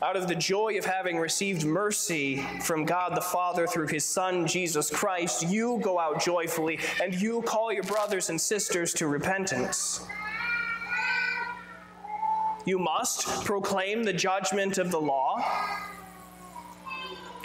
Out 0.00 0.16
of 0.16 0.26
the 0.26 0.34
joy 0.34 0.78
of 0.78 0.86
having 0.86 1.18
received 1.18 1.66
mercy 1.66 2.42
from 2.62 2.86
God 2.86 3.14
the 3.14 3.20
Father 3.20 3.66
through 3.66 3.88
his 3.88 4.06
Son, 4.06 4.46
Jesus 4.46 4.88
Christ, 4.88 5.46
you 5.46 5.78
go 5.82 5.98
out 5.98 6.24
joyfully 6.24 6.78
and 7.02 7.14
you 7.14 7.42
call 7.42 7.70
your 7.70 7.84
brothers 7.84 8.30
and 8.30 8.40
sisters 8.40 8.94
to 8.94 9.06
repentance. 9.06 10.06
You 12.64 12.78
must 12.78 13.44
proclaim 13.44 14.04
the 14.04 14.12
judgment 14.12 14.78
of 14.78 14.90
the 14.90 15.00
law, 15.00 15.44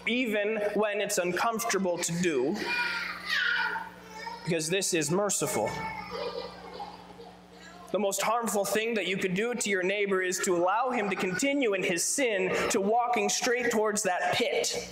even 0.05 0.57
when 0.75 1.01
it's 1.01 1.17
uncomfortable 1.17 1.97
to 1.97 2.11
do, 2.21 2.55
because 4.43 4.69
this 4.69 4.93
is 4.93 5.09
merciful. 5.09 5.69
The 7.91 7.99
most 7.99 8.21
harmful 8.21 8.63
thing 8.63 8.93
that 8.93 9.07
you 9.07 9.17
could 9.17 9.33
do 9.33 9.55
to 9.55 9.69
your 9.69 9.81
neighbor 9.81 10.21
is 10.21 10.39
to 10.39 10.55
allow 10.55 10.91
him 10.91 11.09
to 11.09 11.15
continue 11.15 11.73
in 11.73 11.81
his 11.81 12.03
sin, 12.03 12.53
to 12.69 12.79
walking 12.79 13.27
straight 13.27 13.71
towards 13.71 14.03
that 14.03 14.33
pit. 14.33 14.87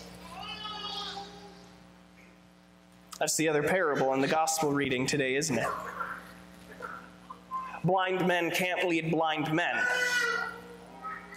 That's 3.20 3.38
the 3.38 3.48
other 3.48 3.64
parable 3.64 4.14
in 4.14 4.22
the 4.22 4.28
gospel 4.28 4.72
reading 4.72 5.06
today, 5.06 5.36
isn't 5.36 5.58
it? 5.58 5.68
Blind 7.86 8.28
men 8.28 8.50
can't 8.50 8.88
lead 8.88 9.12
blind 9.12 9.54
men. 9.54 9.76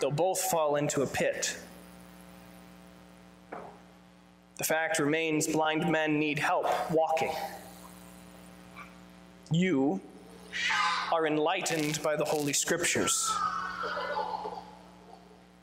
They'll 0.00 0.10
both 0.10 0.40
fall 0.40 0.76
into 0.76 1.02
a 1.02 1.06
pit. 1.06 1.58
The 4.56 4.64
fact 4.64 4.98
remains 4.98 5.46
blind 5.46 5.90
men 5.92 6.18
need 6.18 6.38
help 6.38 6.66
walking. 6.90 7.32
You 9.50 10.00
are 11.12 11.26
enlightened 11.26 12.02
by 12.02 12.16
the 12.16 12.24
Holy 12.24 12.54
Scriptures. 12.54 13.30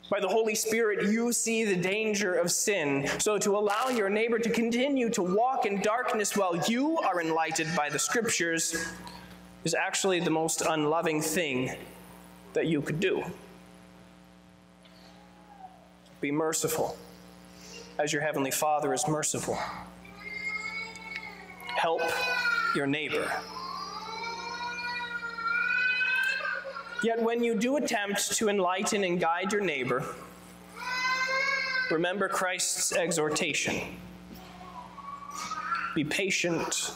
By 0.08 0.20
the 0.20 0.28
Holy 0.28 0.54
Spirit, 0.54 1.10
you 1.10 1.32
see 1.32 1.64
the 1.64 1.74
danger 1.74 2.34
of 2.34 2.52
sin. 2.52 3.08
So, 3.18 3.38
to 3.38 3.56
allow 3.56 3.88
your 3.88 4.08
neighbor 4.08 4.38
to 4.38 4.50
continue 4.50 5.10
to 5.10 5.22
walk 5.22 5.66
in 5.66 5.82
darkness 5.82 6.36
while 6.36 6.56
you 6.68 6.98
are 6.98 7.20
enlightened 7.20 7.74
by 7.74 7.90
the 7.90 7.98
Scriptures 7.98 8.86
is 9.66 9.74
actually 9.74 10.20
the 10.20 10.30
most 10.30 10.62
unloving 10.62 11.20
thing 11.20 11.76
that 12.52 12.68
you 12.68 12.80
could 12.80 13.00
do. 13.00 13.24
Be 16.20 16.30
merciful, 16.30 16.96
as 17.98 18.12
your 18.12 18.22
Heavenly 18.22 18.52
Father 18.52 18.94
is 18.94 19.08
merciful. 19.08 19.58
Help 21.66 22.00
your 22.76 22.86
neighbor. 22.86 23.28
Yet 27.02 27.20
when 27.20 27.42
you 27.42 27.56
do 27.56 27.76
attempt 27.76 28.36
to 28.36 28.48
enlighten 28.48 29.02
and 29.02 29.18
guide 29.18 29.52
your 29.52 29.62
neighbor, 29.62 30.04
remember 31.90 32.28
Christ's 32.28 32.92
exhortation 32.92 33.80
be 35.96 36.04
patient 36.04 36.92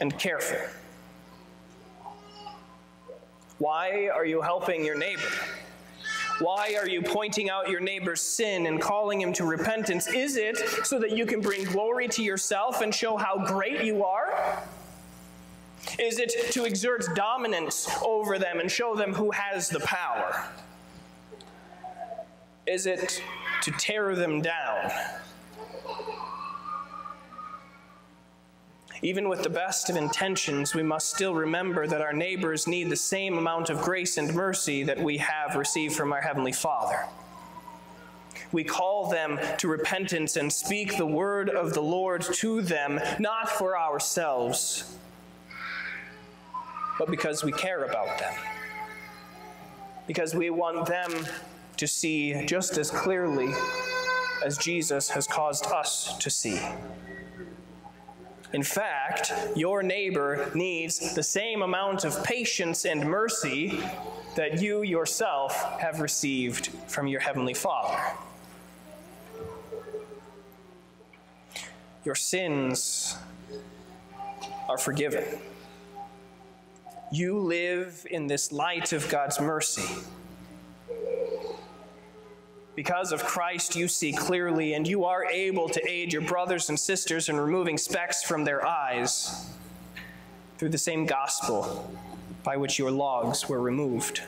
and 0.00 0.18
careful. 0.18 0.58
Why 3.62 4.10
are 4.12 4.26
you 4.26 4.40
helping 4.40 4.84
your 4.84 4.98
neighbor? 4.98 5.30
Why 6.40 6.74
are 6.76 6.88
you 6.88 7.00
pointing 7.00 7.48
out 7.48 7.70
your 7.70 7.78
neighbor's 7.78 8.20
sin 8.20 8.66
and 8.66 8.80
calling 8.80 9.20
him 9.20 9.32
to 9.34 9.44
repentance? 9.44 10.08
Is 10.08 10.36
it 10.36 10.58
so 10.84 10.98
that 10.98 11.12
you 11.12 11.24
can 11.26 11.40
bring 11.40 11.62
glory 11.62 12.08
to 12.08 12.24
yourself 12.24 12.80
and 12.80 12.92
show 12.92 13.16
how 13.16 13.46
great 13.46 13.84
you 13.84 14.04
are? 14.04 14.64
Is 16.00 16.18
it 16.18 16.50
to 16.50 16.64
exert 16.64 17.04
dominance 17.14 17.88
over 18.04 18.36
them 18.36 18.58
and 18.58 18.68
show 18.68 18.96
them 18.96 19.14
who 19.14 19.30
has 19.30 19.68
the 19.68 19.78
power? 19.78 20.44
Is 22.66 22.86
it 22.86 23.22
to 23.62 23.70
tear 23.78 24.16
them 24.16 24.42
down? 24.42 24.90
Even 29.04 29.28
with 29.28 29.42
the 29.42 29.50
best 29.50 29.90
of 29.90 29.96
intentions, 29.96 30.74
we 30.76 30.82
must 30.84 31.10
still 31.10 31.34
remember 31.34 31.88
that 31.88 32.00
our 32.00 32.12
neighbors 32.12 32.68
need 32.68 32.88
the 32.88 32.96
same 32.96 33.36
amount 33.36 33.68
of 33.68 33.82
grace 33.82 34.16
and 34.16 34.32
mercy 34.32 34.84
that 34.84 34.98
we 34.98 35.18
have 35.18 35.56
received 35.56 35.96
from 35.96 36.12
our 36.12 36.20
Heavenly 36.20 36.52
Father. 36.52 37.06
We 38.52 38.62
call 38.62 39.10
them 39.10 39.40
to 39.58 39.66
repentance 39.66 40.36
and 40.36 40.52
speak 40.52 40.96
the 40.96 41.06
word 41.06 41.50
of 41.50 41.74
the 41.74 41.80
Lord 41.80 42.22
to 42.34 42.62
them, 42.62 43.00
not 43.18 43.48
for 43.48 43.76
ourselves, 43.76 44.96
but 46.96 47.10
because 47.10 47.42
we 47.42 47.50
care 47.50 47.84
about 47.84 48.18
them. 48.18 48.34
Because 50.06 50.32
we 50.32 50.50
want 50.50 50.86
them 50.86 51.10
to 51.76 51.86
see 51.88 52.46
just 52.46 52.78
as 52.78 52.90
clearly 52.90 53.52
as 54.44 54.58
Jesus 54.58 55.10
has 55.10 55.26
caused 55.26 55.66
us 55.66 56.16
to 56.18 56.30
see. 56.30 56.60
In 58.52 58.62
fact, 58.62 59.32
your 59.56 59.82
neighbor 59.82 60.50
needs 60.54 61.14
the 61.14 61.22
same 61.22 61.62
amount 61.62 62.04
of 62.04 62.22
patience 62.22 62.84
and 62.84 63.02
mercy 63.02 63.82
that 64.36 64.60
you 64.60 64.82
yourself 64.82 65.80
have 65.80 66.00
received 66.00 66.68
from 66.86 67.06
your 67.06 67.20
Heavenly 67.20 67.54
Father. 67.54 67.98
Your 72.04 72.14
sins 72.14 73.16
are 74.68 74.78
forgiven. 74.78 75.24
You 77.10 77.38
live 77.38 78.06
in 78.10 78.26
this 78.26 78.52
light 78.52 78.92
of 78.92 79.08
God's 79.08 79.40
mercy. 79.40 79.88
Because 82.74 83.12
of 83.12 83.22
Christ, 83.22 83.76
you 83.76 83.86
see 83.86 84.12
clearly, 84.12 84.72
and 84.74 84.88
you 84.88 85.04
are 85.04 85.26
able 85.26 85.68
to 85.68 85.90
aid 85.90 86.12
your 86.12 86.22
brothers 86.22 86.70
and 86.70 86.80
sisters 86.80 87.28
in 87.28 87.38
removing 87.38 87.76
specks 87.76 88.22
from 88.22 88.44
their 88.44 88.66
eyes 88.66 89.50
through 90.56 90.70
the 90.70 90.78
same 90.78 91.04
gospel 91.04 91.92
by 92.42 92.56
which 92.56 92.78
your 92.78 92.90
logs 92.90 93.48
were 93.48 93.60
removed. 93.60 94.22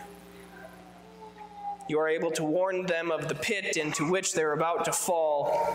You 1.88 1.98
are 1.98 2.08
able 2.08 2.30
to 2.32 2.44
warn 2.44 2.86
them 2.86 3.10
of 3.10 3.28
the 3.28 3.34
pit 3.34 3.76
into 3.76 4.10
which 4.10 4.34
they're 4.34 4.52
about 4.52 4.84
to 4.86 4.92
fall 4.92 5.74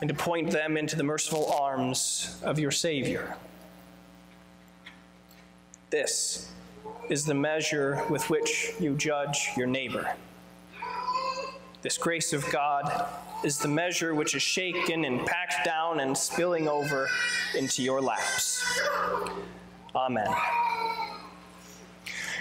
and 0.00 0.08
to 0.08 0.14
point 0.14 0.50
them 0.50 0.76
into 0.76 0.96
the 0.96 1.02
merciful 1.02 1.50
arms 1.52 2.38
of 2.42 2.58
your 2.58 2.70
Savior. 2.70 3.36
This 5.90 6.50
is 7.08 7.24
the 7.24 7.34
measure 7.34 8.02
with 8.10 8.28
which 8.28 8.72
you 8.78 8.94
judge 8.94 9.50
your 9.56 9.66
neighbor. 9.66 10.14
This 11.80 11.96
grace 11.96 12.32
of 12.32 12.48
God 12.50 13.08
is 13.44 13.58
the 13.58 13.68
measure 13.68 14.14
which 14.14 14.34
is 14.34 14.42
shaken 14.42 15.04
and 15.04 15.24
packed 15.24 15.64
down 15.64 16.00
and 16.00 16.16
spilling 16.16 16.66
over 16.66 17.08
into 17.56 17.82
your 17.82 18.00
laps. 18.00 18.80
Amen. 19.94 20.28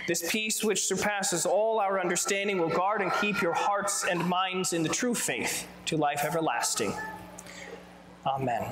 This 0.08 0.32
peace 0.32 0.63
which 0.63 0.86
surpasses 0.86 1.45
all 1.45 1.80
our 1.80 2.00
understanding 2.00 2.58
will 2.58 2.69
guard 2.69 3.02
and 3.02 3.12
keep 3.21 3.41
your 3.41 3.54
hearts 3.54 4.06
and 4.10 4.26
minds 4.26 4.73
in 4.73 4.82
the 4.82 4.89
true 4.89 5.13
faith 5.13 5.67
to 5.86 5.97
life 5.97 6.23
everlasting. 6.23 6.93
Amen. 8.26 8.63